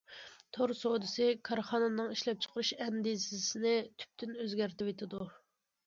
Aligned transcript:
تور 0.57 0.71
سودىسى 0.79 1.27
كارخانىنىڭ 1.51 2.09
ئىشلەپچىقىرىش 2.15 2.73
ئەندىزىسىنى 2.87 3.79
تۈپتىن 3.93 4.37
ئۆزگەرتىۋېتىدۇ. 4.43 5.27